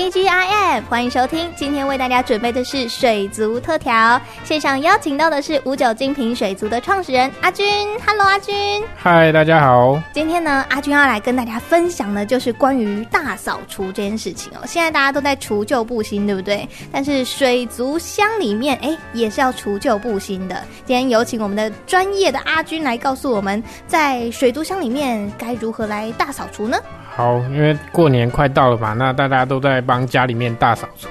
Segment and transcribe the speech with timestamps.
[0.00, 1.52] TGIF，欢迎收听。
[1.54, 7.86] 今天为大家准备的是水族特调，现场邀请到的是五九精品水族的创始人阿军。
[8.06, 8.82] Hello，阿军。
[8.96, 10.00] 嗨，大家好。
[10.14, 14.64] 今天呢，阿军要来跟大家分享的，就是关于大扫除这件事情哦。
[14.66, 16.66] 现在大家都在除旧布新，对不对？
[16.90, 20.64] 但是水族箱里面，哎，也是要除旧布新的。
[20.86, 26.78] 今天有请我们的专业的阿军来告诉我们，在水族箱里面该如何来大扫除呢？
[27.12, 31.08] 好，因为过年快到了嘛，那大家都在帮家里面大扫除。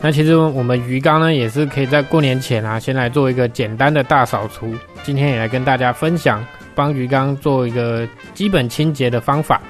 [0.00, 4.72] 那其实我们鱼缸呢，也是可以在过年前啊，先来做一个简单的大扫除。
[5.02, 6.42] 今天也来跟大家分享，
[6.74, 9.60] 帮鱼缸做一个基本清洁的方法。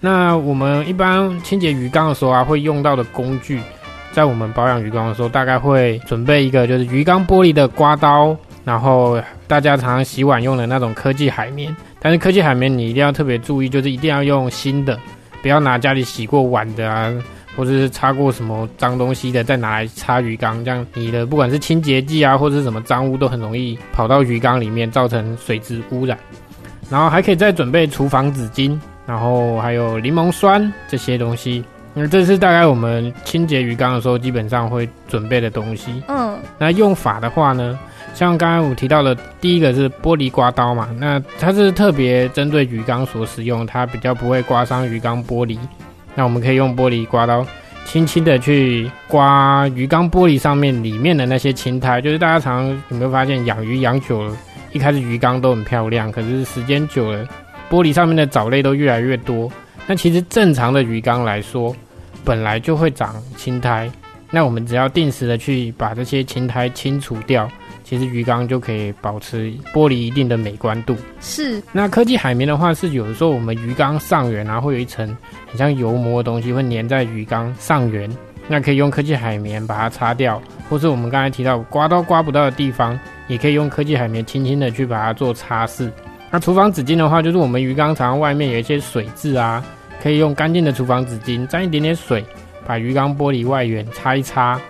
[0.00, 3.60] 那我们一般清洁鱼缸的时候啊，会用到的工具，
[4.10, 11.74] 在我们保养鱼缸的时候，大概会准备一个就是鱼缸玻璃的刮刀，然后大家常常洗碗用的那种科技海绵。
[12.00, 14.98] 但是科技海绵你一定要特别注意，就是一定要用新的。
[15.46, 17.08] 不要拿家里洗过碗的啊，
[17.56, 26.18] 或者是擦过什么脏东西的，再拿来擦鱼缸，这样你的不管是清洁剂啊，或者是什么脏污，都很容易跑到鱼缸里面，造成水质污染。
[26.90, 31.62] 然后还可以再准备厨房纸巾，然后还有柠檬酸这些东西。
[31.94, 36.02] 那这是大概我们清洁鱼缸的时候基本上会准备的东西。
[36.08, 37.78] 嗯，那用法的话呢？
[38.16, 45.58] 像刚才我提到的，第一个是玻璃刮刀嘛，那它是特别针对鱼缸所使用，它比较不会刮伤鱼缸玻璃。
[46.14, 47.46] 那我们可以用玻璃刮刀，
[47.84, 52.00] 轻轻的去刮鱼缸玻璃上面里面的那些青苔。
[52.00, 54.34] 就是大家常常有没有发现，养鱼养久了，
[54.72, 57.22] 一开始鱼缸都很漂亮，可是时间久了，
[57.68, 59.52] 玻璃上面的藻类都越来越多。
[59.86, 61.76] 那其实正常的鱼缸来说，
[62.24, 63.90] 本来就会长青苔，
[64.30, 67.46] 那我们只要定时的去把这些青苔清除掉。
[67.88, 70.96] 其实鱼缸就可以保持玻璃一定的美观度。
[71.20, 71.62] 是。
[71.70, 75.16] 那科技海绵的话，是有的时候我们鱼缸上缘啊，会有一层
[75.46, 78.10] 很像油膜的东西会粘在鱼缸上缘，
[78.48, 82.98] 那可以用科技海绵把它擦掉，或是我们刚才提到刮刀刮不到的地方，
[83.28, 85.88] 也可以用科技海绵轻轻的去把它做擦拭。
[86.32, 89.64] 那厨房纸巾的话，就是我们鱼缸常常外面有一些水渍啊，
[90.02, 92.24] 可以用干净的厨房纸巾沾一点点水，
[92.66, 94.60] 把鱼缸玻璃外缘擦一擦。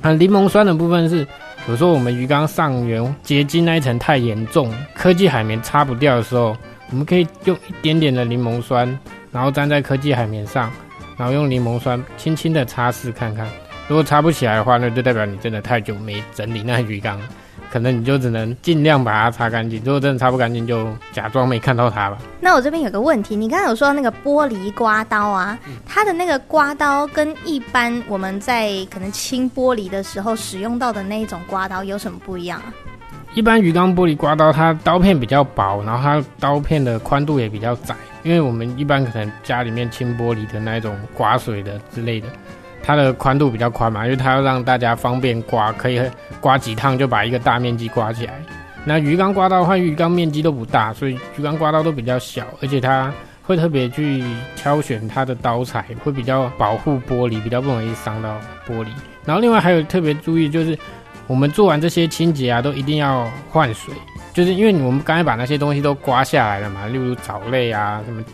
[0.00, 1.26] 那柠檬酸的部分是。
[1.68, 6.56] 有时候我们鱼缸上缘结晶那一层太严重，科技海绵擦不掉的时候，
[6.90, 8.98] 我们可以用一点点的柠檬酸，
[9.30, 10.72] 然后粘在科技海绵上，
[11.18, 13.46] 然后用柠檬酸轻轻的擦拭看看。
[13.86, 17.28] 如果擦不起来的话，那就代表你真的太久没整理那鱼缸了。
[17.70, 22.18] 可能你就只能尽量把它擦干净，如果真的擦不干净，就假装没看到它吧。
[22.40, 32.72] 那我这边有个问题，你刚才有说那个玻璃刮刀啊，它的那个刮刀跟一般我们在可能清玻璃的时候使用到的那一种刮刀有什么不一样啊？
[33.34, 42.26] 一般鱼缸玻璃刮刀，它刀片比较薄，然后它刀片的宽度也比较窄，因为我们一般可能家里面清玻璃的那一种刮水的之类的。
[42.82, 46.00] 它的宽度比较宽嘛，因为它要让大家方便刮，可以
[46.40, 48.34] 刮几趟就把一个大面积刮起来。
[48.84, 53.12] 那鱼缸刮刀的话，鱼缸面积都不大，所以鱼缸刮刀都比较小，而且它
[53.42, 54.24] 会特别去
[54.56, 58.88] 挑选它的刀材，会比较保护玻璃，比较不容易伤到玻璃。
[59.26, 60.78] 然后另外还有特别注意，就是
[61.26, 63.92] 我们做完这些清洁啊，都一定要换水，
[64.32, 68.24] 就是因为我们刚才把那些东西都刮下来了嘛，例如藻类啊什么。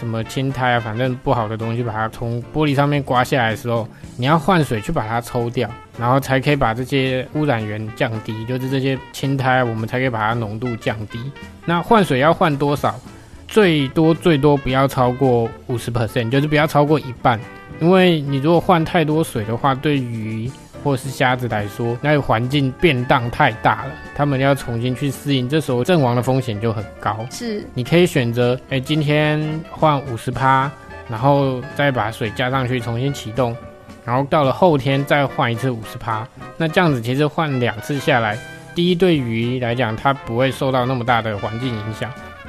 [0.00, 5.68] 什么青苔啊，反正不好的东西，把它从玻璃上面刮下来的时候，你要换水去把它抽掉，
[5.98, 11.20] 然后才可以把这些污染源降低，就是这些青苔，我们才可以把它浓度降低。
[11.66, 12.98] 那换水要换多少？
[13.46, 17.38] 最多最多不要超过五十 percent，就是不要超过一半，
[17.80, 20.50] 因为你如果换太多水的话，对于
[20.82, 27.26] 或是瞎子来说，那个环境变动太大了，他们要重新去适应，这时候阵亡的风险就很高。
[27.30, 30.70] 是，你可以选择，哎、欸，今天换五十趴，
[31.08, 33.56] 然后再把水加上去重新启动，
[34.04, 36.26] 然后到了后天再换一次五十趴。
[36.56, 38.38] 那这样子其实换两次下来，
[38.74, 42.08] 第一对鱼来讲，它不会受到那么大的环境影响；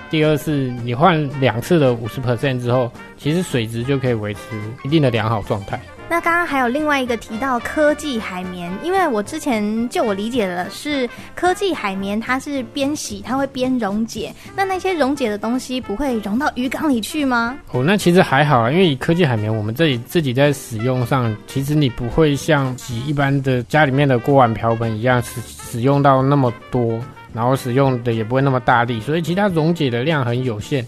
[0.10, 4.40] 第二是你换两次的五十 percent 之后，其实水质就可以维持
[4.84, 5.80] 一定的良好状态。
[6.12, 17.58] 那刚刚还有另外一个提到科技海绵，因为我之前就我理解的是科技海绵，它是边洗它会边溶解，那那些溶解的东西不会溶到鱼缸里去吗？
[17.72, 27.00] 哦，那其实还好啊，因为科技海绵我们这里自己在使用上，其实你不会像洗一般的家里面的锅碗瓢盆一样使使用到那么多，
[27.34, 30.86] 然后使用的也不会那么大力，所以其他溶解的量很有限，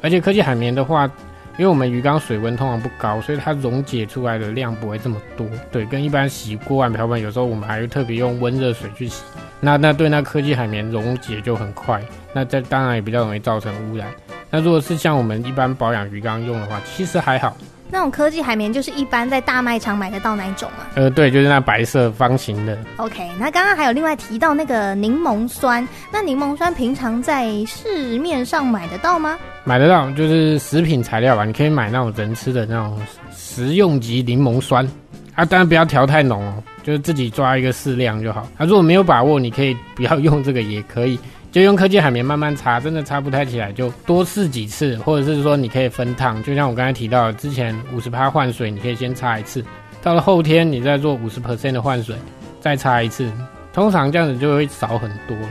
[0.00, 1.10] 而且科技海绵的话。
[1.58, 5.46] 因为我们鱼缸水温通常不高，所以它溶解出来的量不会这么多。
[5.70, 9.22] 对，跟一般洗锅碗瓢盆，有时候我们还会特别用温热水去洗，
[9.60, 12.02] 那那对那科技海绵溶解就很快，
[12.32, 14.08] 那这当然也比较容易造成污染。
[14.50, 17.56] 那如果是像我们一般保养鱼缸用的话，其实还好。
[17.92, 20.86] 那种科技海绵就是一般在大卖场买得到那一种吗？
[20.94, 22.78] 呃，对，就是那白色方形的。
[22.96, 29.38] OK，那刚刚还有另外提到那个柠檬酸，那柠檬酸平常在市面上买得到吗？
[29.64, 32.98] 买得到，就是食品材料吧，你可以买那种人吃的那种
[33.30, 34.88] 食用级柠檬酸
[35.34, 38.40] 啊，当然不要调太浓哦，就是自己抓一个适量就好。
[38.56, 41.18] 啊，如果没有把握，你可以不要用这个也可以。
[41.52, 49.62] 就用科技海绵慢慢擦，真的擦不太起来，就多试几次，或者是说你可以分烫，就像我刚才提到的，之前五十趴换水，你可以先擦一次，
[50.02, 52.16] 到了后天你再做五十 percent 的换水，
[52.58, 53.30] 再擦一次，
[53.70, 55.48] 通常这样子就会少很多了。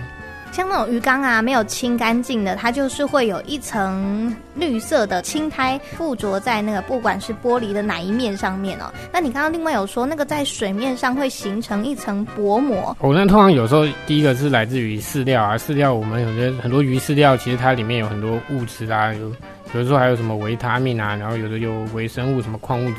[0.51, 8.92] 像那种鱼缸啊，没有清干净的，它就是会有一层绿色的青苔附着在那个不管是玻璃的哪一面上面哦。
[9.13, 12.95] 那你刚刚另外有说，那个在水面上会形成一层薄膜。
[13.00, 19.30] 哦，那通常有时候第一个是来自于饲料啊，饲料我们有些很多鱼饲料，其实它里面有很多物质啊，有
[19.74, 22.95] 有的时候还有什么维他命啊，然后有的有微生物什么矿物质。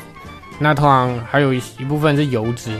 [0.59, 2.71] 那通常还有一一部分是油脂。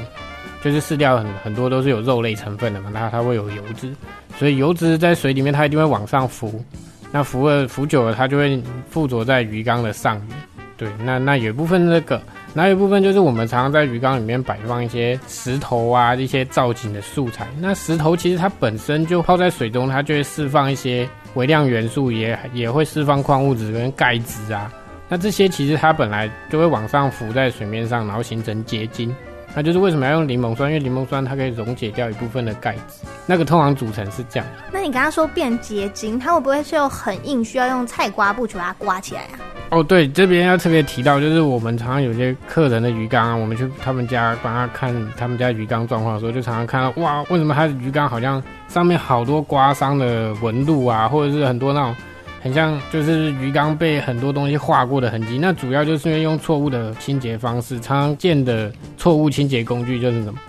[0.63, 3.93] 就是饲料很很多都是有肉类成分的嘛，那它会有油脂，
[4.39, 6.65] 所以油脂在水里面它一定会往上浮，
[7.11, 10.37] 那浮了浮久了它就会附着在鱼缸的上面。
[10.77, 12.21] 对，那那有一部分这个，
[12.55, 17.47] 那有一部分就是我们常常在鱼缸里面摆放一些石头啊，一些造景的素材。
[17.61, 24.73] 那石头其实它本身就泡在水中，它就会释放一些微量元素也，也也会释放矿物质跟钙质啊。
[25.09, 29.15] 那这些其实它本来就会往上浮在水面上，然后形成结晶。
[29.55, 30.71] 那就是为什么要用柠檬酸？
[30.73, 34.47] 因为柠檬酸它可以溶解掉一部分的钙质，那个通常组成是这样。
[34.73, 39.39] 那你刚刚说变结晶，它会不会是又很硬，需要用菜瓜布去把它刮起来啊？
[39.71, 51.95] 哦，对，这边要特别提到，就是我们常常有些客人的鱼缸啊，我们去他们家帮他看他们家鱼缸状况的时候，就常常看到哇，为什么他的鱼缸好像上面好多刮伤的纹路啊，或者是很多那种。
[52.43, 57.79] 很像就是鱼缸被很多东西划过的痕迹，那主要就是因为用错误的清洁方式。
[57.79, 60.41] 常见的错误清洁工具就是什么，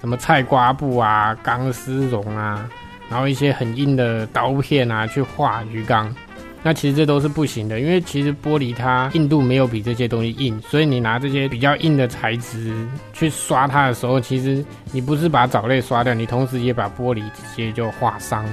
[0.00, 2.68] 什么菜瓜布啊、钢丝绒啊，
[3.10, 6.14] 然后一些很硬的刀片啊去划鱼缸。
[6.62, 14.62] 那其实这都是不行的，因为其实玻璃它硬度没有比这些东西硬，所以你拿这些比较硬的材质去刷它的时候，其实
[14.92, 18.52] 你不是把藻类刷掉，你同时也把玻璃直接就划伤了。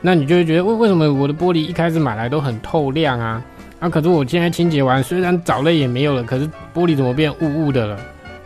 [0.00, 3.42] 那你就会觉得为为什么我的玻璃一开始买来都很透亮啊？
[3.80, 7.98] 啊，可是我现在清洁完，虽然藻类也没有了，可是玻璃怎么变雾雾的了？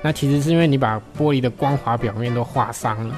[0.02, 3.14] 那其实是因为你把玻璃的光滑表面都划伤了。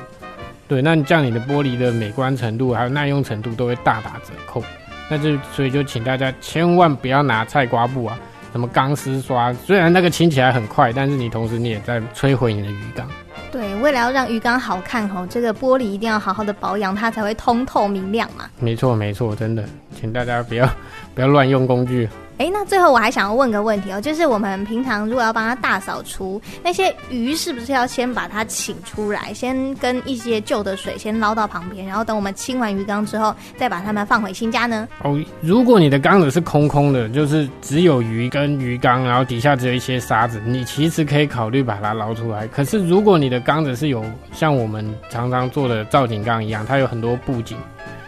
[0.66, 4.62] 对，那你这样你的玻璃的美观程度还有耐用程度都会大打折扣。
[5.08, 8.18] 那就所以就请大家千万不要拿菜瓜布啊，
[8.50, 13.06] 什么钢丝刷，虽然那个清起来很快，但是你同时你也在摧毁你的鱼缸。
[13.52, 18.48] 对，为了要让鱼缸好看吼，这个玻璃一定要好好的保养，它才会通透明亮嘛。
[18.58, 19.62] 没错没错，真的，
[19.94, 20.66] 请大家不要
[21.14, 22.08] 不要乱用工具。
[22.42, 34.88] 哎，那最后我还想要问个问题哦，就是我们平常如果要帮它大扫除，那些鱼是不是要先把它请出来，先跟一些旧的水先捞到旁边，然后等我们清完鱼缸之后，再把它们放回新家呢？
[35.04, 42.48] 哦，如果你的缸子是空空的，就是只有鱼跟鱼缸，然后底下只有一些沙子，你其实可以考虑把它捞出来。
[42.48, 47.56] 可是如果你的缸子是有像我们常常做的造景缸一样，它有很多布景。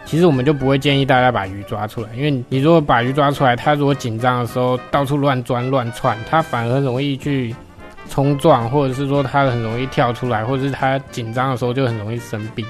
[0.04, 7.54] 其实我们就不会建议大家把鱼抓出来，因为你如果把鱼抓出来，它如果紧张的时候到处乱钻乱窜，它反而容易去
[8.11, 12.64] 冲撞，或者是说它很容易跳出来，或者是它紧张的时候就很容易生病。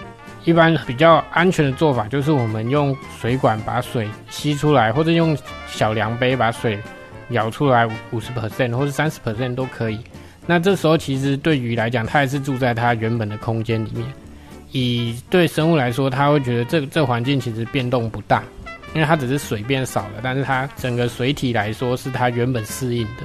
[0.44, 5.36] 一般比较安全的做法就是我们用水管把水吸出来，或者用
[5.66, 6.78] 小量杯把水
[7.30, 9.98] 舀出来五十 percent 或者三十 percent 都可以。
[10.46, 14.06] 那这时候其实对鱼来讲，它还是住在它原本的空间里面。
[14.74, 18.42] 以对生物来说，他会觉得这这环境其实变动不大，
[18.92, 23.22] 因为它只是水变少了，但是它整个水体来说是它原本适应的，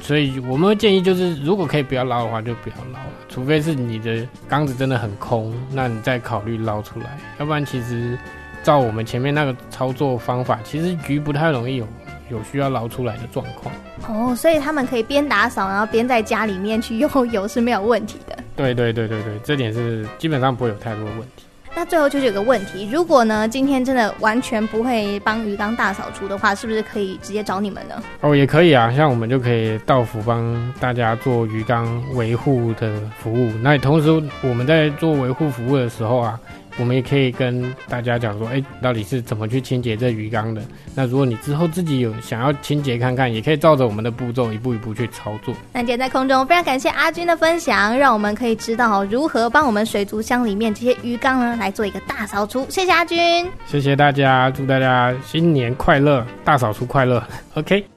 [0.00, 8.16] 所以我们会建议就是，如果可以不要捞的话，就不要捞了，除非是你的缸子真的很空，那你再考虑捞出来，要不然其实
[8.62, 11.88] 照我们前面那个操作方法，其实鱼不太容易有
[12.30, 13.74] 有需要捞出来的状况。
[14.06, 18.33] 哦，所以他们可以边打扫，然后边在家里面去用油是没有问题的。
[18.56, 21.44] 对对对对对，这点是基本上不会有太多的问题。
[21.76, 28.00] 那最后就是有个问题，如果呢今天真的完全不会帮鱼缸大扫除的话，是不是可以直接找你们呢？
[28.20, 33.50] 哦，也可以啊，像我们就可以到府帮大家做鱼缸维护的服务。
[33.60, 34.08] 那同时
[34.42, 36.38] 我们在做维护服务的时候啊，
[36.78, 40.60] 我们也可以跟大家讲说，哎，到底是怎么去清洁这鱼缸的？
[40.94, 45.54] 那如果你之后自己有想要清洁看看，也可以照着我们的步骤一步一步去操作。
[45.72, 52.66] 那今天在空中非常感谢阿军的分享，让我们可以知道如何帮我们水族箱里面这些鱼缸呢来做一个大扫除。
[52.68, 57.22] 谢谢阿军，谢谢大家，祝大家新年快乐，大扫除快乐。
[57.54, 57.93] OK。